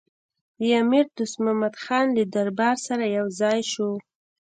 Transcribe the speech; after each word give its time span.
د 0.59 0.63
امیر 0.81 1.05
دوست 1.17 1.35
محمدخان 1.43 2.05
له 2.17 2.23
دربار 2.35 2.75
سره 2.87 3.03
یو 3.17 3.25
ځای 3.39 3.59
شو. 3.71 3.89